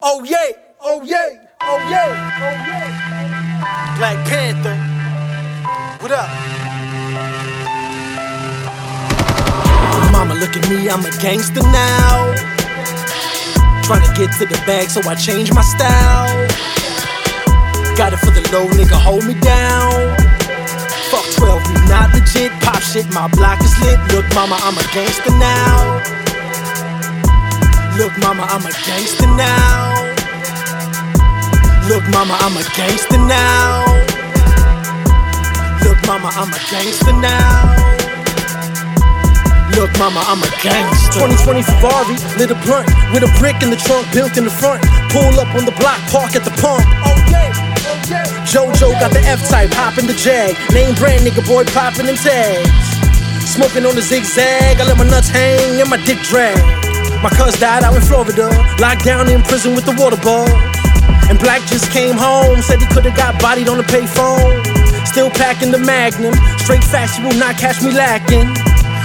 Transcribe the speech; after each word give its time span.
Oh 0.00 0.22
yeah, 0.22 0.52
oh 0.80 1.02
yeah, 1.02 1.48
oh 1.60 1.78
yeah, 1.90 2.06
oh 2.38 2.54
yeah. 2.70 3.96
Black 3.98 4.16
Panther. 4.28 4.76
What 5.98 6.12
up? 6.12 6.30
Mama, 10.12 10.34
look 10.34 10.54
at 10.56 10.70
me, 10.70 10.88
I'm 10.88 11.04
a 11.04 11.10
gangster 11.18 11.62
now. 11.62 12.32
Trying 13.82 14.06
to 14.06 14.14
get 14.14 14.30
to 14.38 14.46
the 14.46 14.62
bag, 14.66 14.88
so 14.88 15.00
I 15.02 15.16
change 15.16 15.52
my 15.52 15.62
style. 15.62 16.46
Got 17.96 18.12
it 18.12 18.20
for 18.20 18.30
the 18.30 18.48
low, 18.52 18.68
nigga, 18.68 18.94
hold 19.02 19.26
me 19.26 19.34
down. 19.34 20.16
Fuck 21.10 21.26
12, 21.42 21.74
we 21.74 21.88
not 21.88 22.14
legit. 22.14 22.52
Pop 22.62 22.80
shit, 22.82 23.12
my 23.12 23.26
block 23.26 23.60
is 23.64 23.74
lit. 23.82 23.98
Look, 24.12 24.32
mama, 24.32 24.60
I'm 24.62 24.78
a 24.78 24.94
gangster 24.94 25.32
now. 25.32 26.27
Look, 27.98 28.16
mama, 28.18 28.46
I'm 28.46 28.62
a 28.62 28.70
gangster 28.86 29.26
now. 29.34 29.90
Look, 31.90 32.06
mama, 32.14 32.38
I'm 32.38 32.54
a 32.54 32.62
gangster 32.78 33.18
now. 33.18 33.82
Look, 35.82 35.98
mama, 36.06 36.30
I'm 36.38 36.46
a 36.46 36.60
gangster 36.70 37.10
now. 37.18 37.74
Look, 39.74 39.90
mama, 39.98 40.22
I'm 40.30 40.38
a 40.46 40.50
gangster. 40.62 41.26
2020 41.26 41.66
Ferrari, 41.66 42.14
lit 42.38 42.54
a 42.54 42.58
blunt 42.62 42.86
with 43.10 43.26
a 43.26 43.32
brick 43.42 43.66
in 43.66 43.70
the 43.74 43.80
trunk, 43.82 44.06
built 44.14 44.38
in 44.38 44.44
the 44.44 44.54
front. 44.54 44.78
Pull 45.10 45.34
up 45.34 45.50
on 45.58 45.66
the 45.66 45.74
block, 45.82 45.98
park 46.14 46.38
at 46.38 46.46
the 46.46 46.54
pump. 46.62 46.86
Oh 47.02 47.18
yeah, 47.34 47.50
oh 47.50 47.98
yeah. 48.06 48.46
JoJo 48.46 48.94
got 49.02 49.10
the 49.10 49.26
F 49.26 49.42
type, 49.50 49.74
hopping 49.74 50.06
the 50.06 50.14
Jag. 50.14 50.54
Name 50.70 50.94
brand 50.94 51.26
nigga 51.26 51.42
boy 51.42 51.64
popping 51.74 52.06
them 52.06 52.14
tags. 52.14 52.70
Smoking 53.42 53.84
on 53.84 53.96
the 53.96 54.02
zigzag, 54.02 54.78
I 54.78 54.86
let 54.86 54.96
my 54.96 55.02
nuts 55.02 55.30
hang 55.30 55.80
and 55.80 55.90
my 55.90 55.98
dick 56.06 56.22
drag. 56.30 56.87
My 57.22 57.30
cuz 57.30 57.58
died 57.58 57.82
out 57.82 57.94
in 57.96 58.02
Florida, 58.02 58.46
locked 58.78 59.04
down 59.04 59.28
in 59.28 59.42
prison 59.42 59.74
with 59.74 59.84
the 59.84 59.94
water 59.98 60.20
bug. 60.22 60.46
And 61.28 61.38
Black 61.38 61.66
just 61.66 61.90
came 61.90 62.16
home, 62.16 62.62
said 62.62 62.78
he 62.80 62.86
could've 62.86 63.16
got 63.16 63.40
bodied 63.42 63.68
on 63.68 63.76
the 63.76 63.84
payphone. 63.84 64.62
Still 65.04 65.30
packing 65.30 65.72
the 65.72 65.78
Magnum, 65.78 66.34
straight 66.58 66.84
fast, 66.84 67.18
you 67.18 67.26
will 67.26 67.36
not 67.36 67.56
catch 67.56 67.82
me 67.82 67.90
lacking. 67.90 68.46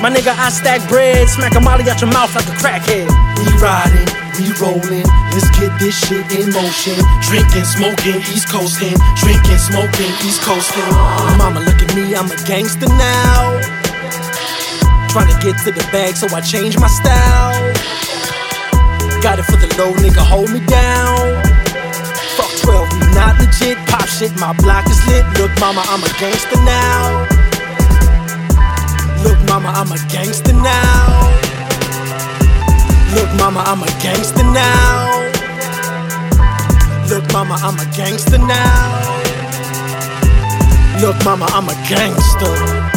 My 0.00 0.08
nigga, 0.08 0.32
I 0.32 0.48
stack 0.48 0.80
bread, 0.88 1.28
smack 1.28 1.54
a 1.54 1.60
molly 1.60 1.84
out 1.90 2.00
your 2.00 2.10
mouth 2.10 2.34
like 2.34 2.46
a 2.48 2.56
crackhead. 2.56 3.10
We 3.36 3.44
riding, 3.60 4.08
we 4.40 4.56
rolling, 4.56 5.04
let's 5.34 5.50
get 5.58 5.74
this 5.78 5.98
shit 6.06 6.24
in 6.32 6.48
motion. 6.48 6.96
Drinking, 7.28 7.66
smoking, 7.66 8.22
East 8.32 8.48
Coasting. 8.48 8.96
Drinking, 9.20 9.58
smoking, 9.58 10.12
East 10.24 10.40
Coasting. 10.42 10.88
Mama, 11.36 11.60
look 11.60 11.82
at 11.82 11.94
me, 11.94 12.14
I'm 12.14 12.30
a 12.30 12.36
gangster 12.46 12.88
now. 12.88 13.77
Get 15.40 15.56
to 15.64 15.70
the 15.70 15.86
bag, 15.92 16.16
so 16.16 16.26
I 16.34 16.40
change 16.40 16.76
my 16.78 16.88
style. 16.88 17.72
Got 19.22 19.38
it 19.38 19.44
for 19.44 19.54
the 19.54 19.70
low, 19.78 19.94
nigga, 19.94 20.18
hold 20.18 20.50
me 20.50 20.58
down. 20.66 21.42
Fuck 22.34 22.50
12, 22.62 22.92
we 22.98 23.06
not 23.14 23.38
legit. 23.38 23.78
Pop 23.86 24.08
shit, 24.08 24.34
my 24.40 24.52
block 24.58 24.90
is 24.90 24.98
lit. 25.06 25.24
Look, 25.38 25.54
mama, 25.60 25.82
I'm 25.86 26.02
a 26.02 26.10
gangster 26.18 26.58
now. 26.66 27.22
Look, 29.22 29.38
mama, 29.46 29.70
I'm 29.78 29.92
a 29.92 29.98
gangster 30.10 30.52
now. 30.52 31.30
Look, 33.14 33.30
mama, 33.38 33.62
I'm 33.64 33.82
a 33.82 33.90
gangster 34.02 34.42
now. 34.42 35.22
Look, 37.08 37.32
mama, 37.32 37.54
I'm 37.62 37.78
a 37.78 37.86
gangster 37.96 38.38
now. 38.38 39.22
Look, 41.00 41.24
mama, 41.24 41.46
I'm 41.54 41.68
a 41.68 41.74
gangster. 41.88 42.87